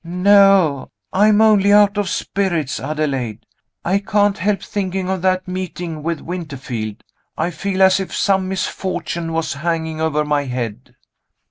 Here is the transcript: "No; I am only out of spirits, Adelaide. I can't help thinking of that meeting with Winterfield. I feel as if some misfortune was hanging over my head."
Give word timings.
"No; 0.03 0.89
I 1.13 1.27
am 1.27 1.41
only 1.41 1.71
out 1.71 1.95
of 1.95 2.09
spirits, 2.09 2.79
Adelaide. 2.79 3.45
I 3.85 3.99
can't 3.99 4.39
help 4.39 4.63
thinking 4.63 5.07
of 5.07 5.21
that 5.21 5.47
meeting 5.47 6.01
with 6.01 6.21
Winterfield. 6.21 7.03
I 7.37 7.51
feel 7.51 7.83
as 7.83 7.99
if 7.99 8.11
some 8.11 8.49
misfortune 8.49 9.31
was 9.31 9.53
hanging 9.53 10.01
over 10.01 10.25
my 10.25 10.45
head." 10.45 10.95